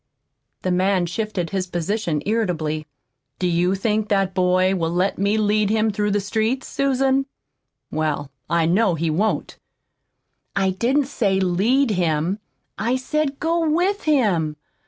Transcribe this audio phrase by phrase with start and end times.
[0.63, 2.87] The man shifted his position irritably.
[3.37, 7.27] "Do you think that boy will let me lead him through the streets, Susan?
[7.91, 9.59] Well, I know he won't."
[10.55, 12.39] "I didn't say 'lead him.'
[12.79, 14.55] I said go WITH him.